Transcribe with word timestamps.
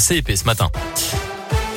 assez 0.00 0.16
épais 0.16 0.34
ce 0.34 0.46
matin. 0.46 0.70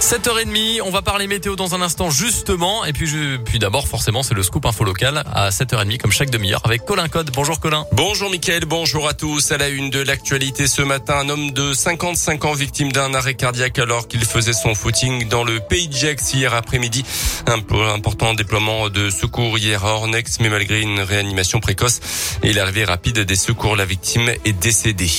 7h30, 0.00 0.82
on 0.82 0.90
va 0.90 1.00
parler 1.00 1.26
météo 1.26 1.56
dans 1.56 1.74
un 1.74 1.80
instant 1.80 2.10
justement. 2.10 2.84
Et 2.84 2.92
puis, 2.92 3.06
je, 3.06 3.38
puis 3.38 3.58
d'abord, 3.58 3.88
forcément, 3.88 4.22
c'est 4.22 4.34
le 4.34 4.42
scoop 4.42 4.66
info 4.66 4.84
local 4.84 5.24
à 5.32 5.48
7h30 5.48 5.98
comme 5.98 6.12
chaque 6.12 6.30
demi-heure 6.30 6.60
avec 6.64 6.84
Colin 6.84 7.08
Code. 7.08 7.30
Bonjour 7.34 7.58
Colin. 7.58 7.86
Bonjour 7.92 8.30
Mickaël, 8.30 8.66
bonjour 8.66 9.08
à 9.08 9.14
tous. 9.14 9.52
À 9.52 9.56
la 9.56 9.68
une 9.68 9.88
de 9.88 10.00
l'actualité 10.00 10.68
ce 10.68 10.82
matin, 10.82 11.16
un 11.20 11.28
homme 11.30 11.50
de 11.50 11.72
55 11.72 12.44
ans 12.44 12.52
victime 12.52 12.92
d'un 12.92 13.14
arrêt 13.14 13.34
cardiaque 13.34 13.78
alors 13.78 14.06
qu'il 14.06 14.24
faisait 14.24 14.52
son 14.52 14.74
footing 14.74 15.28
dans 15.28 15.44
le 15.44 15.60
Pays 15.60 15.88
de 15.88 15.94
Gex 15.94 16.34
hier 16.34 16.54
après-midi. 16.54 17.04
Un 17.46 17.62
important 17.94 18.34
déploiement 18.34 18.90
de 18.90 19.08
secours 19.08 19.58
hier 19.58 19.84
à 19.84 19.94
Ornex, 19.94 20.40
mais 20.40 20.50
malgré 20.50 20.82
une 20.82 21.00
réanimation 21.00 21.58
précoce 21.58 22.00
et 22.42 22.52
l'arrivée 22.52 22.84
rapide 22.84 23.20
des 23.20 23.36
secours, 23.36 23.76
la 23.76 23.86
victime 23.86 24.28
est 24.44 24.52
décédée. 24.52 25.10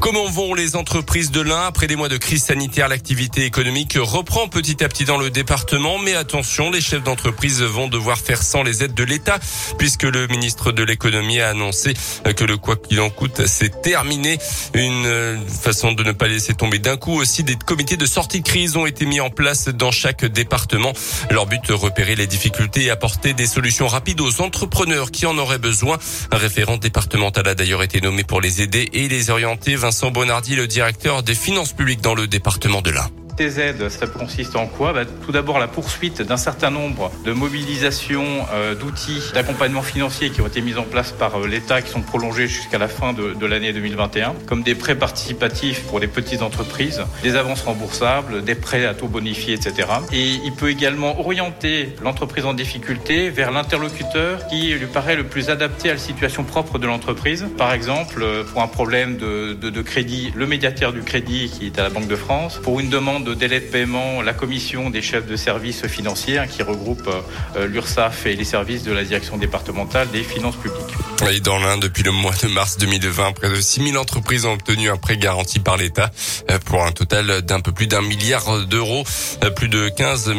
Comment 0.00 0.28
vont 0.28 0.54
les 0.54 0.76
entreprises 0.76 1.30
de 1.30 1.40
l'Ain 1.40 1.66
après 1.66 1.86
des 1.86 1.96
mois 1.96 2.08
de 2.08 2.18
crise 2.18 2.44
sanitaire 2.44 2.88
L'activité 2.88 3.44
économique 3.44 3.96
reprend 3.98 4.25
petit 4.50 4.84
à 4.84 4.88
petit 4.88 5.04
dans 5.04 5.18
le 5.18 5.30
département, 5.30 5.98
mais 5.98 6.14
attention, 6.14 6.70
les 6.70 6.80
chefs 6.80 7.02
d'entreprise 7.02 7.62
vont 7.62 7.88
devoir 7.88 8.18
faire 8.18 8.42
sans 8.42 8.62
les 8.62 8.84
aides 8.84 8.94
de 8.94 9.02
l'État, 9.02 9.38
puisque 9.78 10.02
le 10.02 10.26
ministre 10.28 10.72
de 10.72 10.82
l'économie 10.82 11.40
a 11.40 11.48
annoncé 11.48 11.94
que 12.36 12.44
le 12.44 12.56
quoi 12.56 12.76
qu'il 12.76 13.00
en 13.00 13.10
coûte, 13.10 13.46
c'est 13.46 13.82
terminé. 13.82 14.38
Une 14.74 15.06
euh, 15.06 15.36
façon 15.46 15.92
de 15.92 16.02
ne 16.02 16.12
pas 16.12 16.28
laisser 16.28 16.54
tomber 16.54 16.78
d'un 16.78 16.96
coup 16.96 17.14
aussi 17.14 17.44
des 17.44 17.56
comités 17.56 17.96
de 17.96 18.06
sortie 18.06 18.40
de 18.40 18.46
crise 18.46 18.76
ont 18.76 18.86
été 18.86 19.06
mis 19.06 19.20
en 19.20 19.30
place 19.30 19.68
dans 19.68 19.90
chaque 19.90 20.24
département. 20.24 20.92
Leur 21.30 21.46
but, 21.46 21.66
repérer 21.70 22.14
les 22.14 22.26
difficultés 22.26 22.84
et 22.84 22.90
apporter 22.90 23.32
des 23.32 23.46
solutions 23.46 23.88
rapides 23.88 24.20
aux 24.20 24.40
entrepreneurs 24.42 25.10
qui 25.10 25.26
en 25.26 25.38
auraient 25.38 25.58
besoin. 25.58 25.98
Un 26.30 26.36
référent 26.36 26.76
départemental 26.76 27.48
a 27.48 27.54
d'ailleurs 27.54 27.82
été 27.82 28.00
nommé 28.00 28.22
pour 28.22 28.40
les 28.40 28.62
aider 28.62 28.90
et 28.92 29.08
les 29.08 29.30
orienter. 29.30 29.76
Vincent 29.76 30.10
Bonardi, 30.10 30.56
le 30.56 30.66
directeur 30.66 31.22
des 31.22 31.34
finances 31.34 31.72
publiques 31.72 32.02
dans 32.02 32.14
le 32.14 32.26
département 32.26 32.82
de 32.82 32.90
l'Ain. 32.90 33.10
TZ, 33.36 33.88
ça 33.88 34.06
consiste 34.06 34.56
en 34.56 34.66
quoi 34.66 34.92
bah, 34.92 35.04
Tout 35.04 35.32
d'abord 35.32 35.58
la 35.58 35.68
poursuite 35.68 36.22
d'un 36.22 36.36
certain 36.36 36.70
nombre 36.70 37.10
de 37.24 37.32
mobilisations 37.32 38.46
euh, 38.52 38.74
d'outils 38.74 39.20
d'accompagnement 39.34 39.82
financier 39.82 40.30
qui 40.30 40.40
ont 40.40 40.46
été 40.46 40.62
mis 40.62 40.76
en 40.76 40.84
place 40.84 41.12
par 41.12 41.38
euh, 41.38 41.46
l'État, 41.46 41.82
qui 41.82 41.90
sont 41.90 42.00
prolongés 42.00 42.46
jusqu'à 42.46 42.78
la 42.78 42.88
fin 42.88 43.12
de, 43.12 43.46
l'année 43.46 43.72
2021, 43.72 44.34
comme 44.46 44.62
des 44.62 44.74
prêts 44.74 44.94
participatifs 44.94 45.82
pour 45.84 46.00
les 46.00 46.06
petites 46.06 46.42
entreprises, 46.42 47.02
des 47.22 47.36
avances 47.36 47.62
remboursables, 47.62 48.42
des 48.42 48.54
prêts 48.54 48.86
à 48.86 48.94
taux 48.94 49.08
bonifiés, 49.08 49.54
etc. 49.54 49.88
Et 50.12 50.40
il 50.44 50.52
peut 50.52 50.70
également 50.70 51.20
orienter 51.20 51.94
l'entreprise 52.02 52.46
en 52.46 52.54
difficulté 52.54 53.28
vers 53.28 53.50
l'interlocuteur 53.50 54.46
qui 54.46 54.72
lui 54.72 54.86
paraît 54.86 55.16
le 55.16 55.24
plus 55.24 55.50
adapté 55.50 55.90
à 55.90 55.94
la 55.94 55.98
situation 55.98 56.44
propre 56.44 56.78
de 56.78 56.86
l'entreprise. 56.86 57.46
Par 57.58 57.72
exemple, 57.72 58.22
euh, 58.22 58.44
pour 58.44 58.62
un 58.62 58.68
problème 58.68 59.18
de, 59.18 59.52
de 59.52 59.82
crédit, 59.82 60.32
le 60.34 60.46
médiateur 60.46 60.92
du 60.92 61.02
crédit 61.02 61.50
qui 61.50 61.66
est 61.66 61.78
à 61.78 61.82
la 61.82 61.90
Banque 61.90 62.08
de 62.08 62.16
France, 62.16 62.58
pour 62.62 62.80
une 62.80 62.88
demande 62.88 63.25
de 63.26 63.34
délai 63.34 63.58
de 63.58 63.66
paiement, 63.66 64.22
la 64.22 64.32
commission 64.32 64.88
des 64.88 65.02
chefs 65.02 65.26
de 65.26 65.36
services 65.36 65.86
financiers 65.86 66.38
hein, 66.38 66.46
qui 66.46 66.62
regroupe 66.62 67.10
euh, 67.56 67.66
l'URSSAF 67.66 68.26
et 68.26 68.36
les 68.36 68.44
services 68.44 68.84
de 68.84 68.92
la 68.92 69.02
direction 69.02 69.36
départementale 69.36 70.08
des 70.10 70.22
finances 70.22 70.54
publiques. 70.54 70.94
Et 71.32 71.40
dans 71.40 71.58
l'Inde, 71.58 71.80
depuis 71.80 72.04
le 72.04 72.12
mois 72.12 72.34
de 72.40 72.46
mars 72.46 72.76
2020, 72.78 73.32
près 73.32 73.48
de 73.48 73.60
6000 73.60 73.98
entreprises 73.98 74.44
ont 74.44 74.52
obtenu 74.52 74.90
un 74.90 74.96
prêt 74.96 75.16
garanti 75.16 75.58
par 75.58 75.76
l'État 75.76 76.10
euh, 76.50 76.58
pour 76.64 76.84
un 76.84 76.92
total 76.92 77.42
d'un 77.42 77.60
peu 77.60 77.72
plus 77.72 77.88
d'un 77.88 78.00
milliard 78.00 78.64
d'euros. 78.66 79.02
Euh, 79.42 79.50
plus 79.50 79.68
de 79.68 79.88
15, 79.88 80.32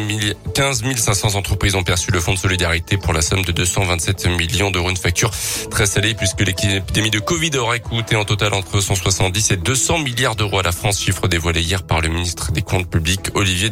15 0.54 0.82
500 0.96 1.34
entreprises 1.34 1.74
ont 1.74 1.82
perçu 1.82 2.10
le 2.10 2.20
fonds 2.20 2.32
de 2.32 2.38
solidarité 2.38 2.96
pour 2.96 3.12
la 3.12 3.20
somme 3.20 3.44
de 3.44 3.52
227 3.52 4.28
millions 4.28 4.70
d'euros. 4.70 4.88
Une 4.88 4.96
facture 4.96 5.30
très 5.70 5.84
salée 5.84 6.14
puisque 6.14 6.40
l'épidémie 6.40 7.10
de 7.10 7.18
Covid 7.18 7.50
aurait 7.58 7.80
coûté 7.80 8.16
en 8.16 8.24
total 8.24 8.54
entre 8.54 8.80
170 8.80 9.50
et 9.50 9.56
200 9.58 9.98
milliards 9.98 10.36
d'euros 10.36 10.60
à 10.60 10.62
la 10.62 10.72
France, 10.72 11.02
chiffre 11.02 11.28
dévoilé 11.28 11.60
hier 11.60 11.82
par 11.82 12.00
le 12.00 12.08
ministre 12.08 12.50
des 12.52 12.62
Comptes 12.62 12.77
publics, 12.86 13.30
Olivier. 13.34 13.70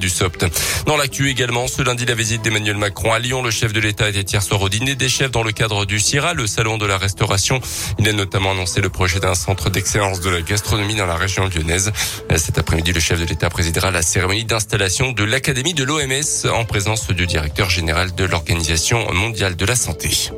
Dans 0.86 0.96
l'actu 0.96 1.30
également, 1.30 1.66
ce 1.66 1.82
lundi, 1.82 2.06
la 2.06 2.14
visite 2.14 2.42
d'Emmanuel 2.42 2.76
Macron 2.76 3.12
à 3.12 3.18
Lyon. 3.18 3.42
Le 3.42 3.50
chef 3.50 3.72
de 3.72 3.80
l'État 3.80 4.08
était 4.08 4.20
hier 4.20 4.42
soir 4.42 4.60
au 4.62 4.68
dîner 4.68 4.94
des 4.94 5.08
chefs 5.08 5.30
dans 5.30 5.42
le 5.42 5.52
cadre 5.52 5.84
du 5.84 5.98
CIRA, 5.98 6.34
le 6.34 6.46
salon 6.46 6.78
de 6.78 6.86
la 6.86 6.98
restauration. 6.98 7.61
Il 7.98 8.08
a 8.08 8.12
notamment 8.12 8.52
annoncé 8.52 8.80
le 8.80 8.89
projet 8.89 9.20
d'un 9.20 9.34
centre 9.34 9.70
d'excellence 9.70 10.20
de 10.20 10.30
la 10.30 10.42
gastronomie 10.42 10.95
dans 10.95 11.06
la 11.06 11.16
région 11.16 11.48
lyonnaise. 11.48 11.92
Cet 12.36 12.58
après-midi, 12.58 12.92
le 12.92 13.00
chef 13.00 13.20
de 13.20 13.24
l'État 13.24 13.50
présidera 13.50 13.90
la 13.90 14.02
cérémonie 14.02 14.45
d'installation 14.45 15.12
de 15.12 15.24
l'Académie 15.24 15.74
de 15.74 15.84
l'OMS 15.84 16.50
en 16.52 16.64
présence 16.64 17.08
du 17.08 17.27
directeur 17.27 17.70
général 17.70 18.14
de 18.14 18.24
l'Organisation 18.24 19.12
mondiale 19.12 19.56
de 19.56 19.64
la 19.64 19.77
santé. 19.77 20.30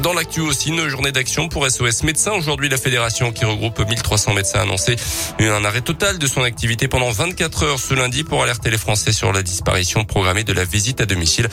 Dans 0.00 0.12
l'actu 0.12 0.40
aussi, 0.40 0.70
une 0.70 0.88
journée 0.88 1.12
d'action 1.12 1.48
pour 1.48 1.70
SOS 1.70 2.02
Médecins. 2.02 2.32
Aujourd'hui, 2.32 2.68
la 2.68 2.76
fédération 2.76 3.30
qui 3.30 3.44
regroupe 3.44 3.78
1300 3.78 4.34
médecins 4.34 4.58
a 4.58 4.62
annoncé 4.62 4.96
un 5.38 5.64
arrêt 5.64 5.82
total 5.82 6.18
de 6.18 6.26
son 6.26 6.42
activité 6.42 6.88
pendant 6.88 7.10
24 7.10 7.62
heures 7.62 7.78
ce 7.78 7.94
lundi 7.94 8.24
pour 8.24 8.42
alerter 8.42 8.70
les 8.70 8.78
Français 8.78 9.12
sur 9.12 9.32
la 9.32 9.42
disparition 9.42 10.04
programmée 10.04 10.42
de 10.42 10.52
la 10.52 10.64
visite 10.64 11.00
à 11.00 11.06
domicile. 11.06 11.48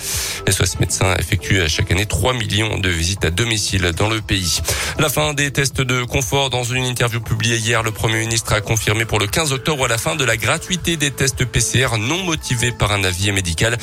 SOS 0.50 0.80
Médecins 0.80 1.14
effectue 1.20 1.62
chaque 1.68 1.92
année 1.92 2.08
3 2.08 2.34
millions 2.34 2.80
de 2.80 2.90
visites 2.90 3.26
à 3.26 3.30
domicile 3.30 3.92
dans 3.96 4.10
le 4.10 4.22
pays. 4.22 4.60
La 4.98 5.10
fin 5.10 5.36
des 5.36 5.52
tests 5.52 5.82
de 5.82 6.04
confort 6.04 6.50
dans 6.50 6.64
une 6.64 6.86
interview 6.86 7.22
publiée 7.22 7.58
hier, 7.58 7.84
le 7.84 7.92
Premier 7.92 8.22
ministre 8.22 8.54
a 8.54 8.62
confirmé 8.62 9.06
pour 9.06 9.20
le 9.20 9.28
15 9.28 9.54
octobre 9.54 9.86
à 9.86 9.88
la 9.88 10.00
fin 10.00 10.16
de 10.16 10.26
la 10.26 10.36
gratuité 10.36 10.98
des 10.98 11.12
tests 11.12 11.46
PCR 11.46 11.98
non 12.00 12.24
motivés 12.24 12.72
par 12.72 12.92
un 12.92 13.04
avis 13.04 13.32
médical. 13.32 13.78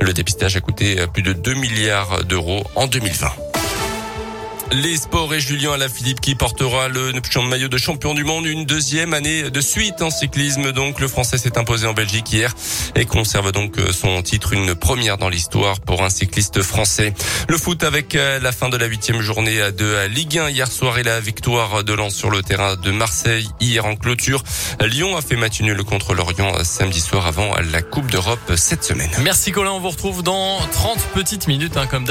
Le 0.00 0.12
dépistage 0.12 0.56
a 0.56 0.60
coûté 0.60 0.96
plus 1.14 1.22
de 1.22 1.32
2 1.32 1.54
milliards 1.54 2.24
d'euros 2.24 2.62
en 2.74 2.86
2020. 2.86 3.51
Les 4.72 4.96
sports 4.96 5.34
et 5.34 5.40
Julien 5.40 5.72
Alaphilippe 5.72 6.20
qui 6.22 6.34
portera 6.34 6.88
le 6.88 7.12
maillot 7.46 7.68
de 7.68 7.76
champion 7.76 8.14
du 8.14 8.24
monde 8.24 8.46
une 8.46 8.64
deuxième 8.64 9.12
année 9.12 9.50
de 9.50 9.60
suite 9.60 10.00
en 10.00 10.08
cyclisme. 10.08 10.72
Donc 10.72 10.98
le 10.98 11.08
Français 11.08 11.36
s'est 11.36 11.58
imposé 11.58 11.86
en 11.86 11.92
Belgique 11.92 12.32
hier 12.32 12.54
et 12.94 13.04
conserve 13.04 13.52
donc 13.52 13.78
euh, 13.78 13.92
son 13.92 14.22
titre, 14.22 14.54
une 14.54 14.74
première 14.74 15.18
dans 15.18 15.28
l'histoire 15.28 15.80
pour 15.80 16.02
un 16.02 16.08
cycliste 16.08 16.62
français. 16.62 17.12
Le 17.48 17.58
foot 17.58 17.84
avec 17.84 18.14
euh, 18.14 18.40
la 18.40 18.50
fin 18.50 18.70
de 18.70 18.78
la 18.78 18.86
huitième 18.86 19.20
journée 19.20 19.58
de 19.72 20.06
Ligue 20.06 20.38
1 20.38 20.48
hier 20.48 20.72
soir 20.72 20.98
et 20.98 21.02
la 21.02 21.20
victoire 21.20 21.84
de 21.84 21.92
Lens 21.92 22.14
sur 22.14 22.30
le 22.30 22.42
terrain 22.42 22.76
de 22.76 22.90
Marseille 22.90 23.48
hier 23.60 23.84
en 23.84 23.94
clôture. 23.94 24.42
Lyon 24.80 25.16
a 25.18 25.20
fait 25.20 25.36
match 25.36 25.60
nul 25.60 25.82
contre 25.84 26.14
Lorient 26.14 26.64
samedi 26.64 27.00
soir 27.00 27.26
avant 27.26 27.54
la 27.70 27.82
Coupe 27.82 28.10
d'Europe 28.10 28.52
cette 28.56 28.84
semaine. 28.84 29.10
Merci 29.22 29.52
Colin, 29.52 29.72
on 29.72 29.80
vous 29.80 29.90
retrouve 29.90 30.22
dans 30.22 30.60
30 30.72 30.98
petites 31.14 31.46
minutes 31.46 31.76
hein, 31.76 31.86
comme 31.86 32.04
d'habitude. 32.04 32.10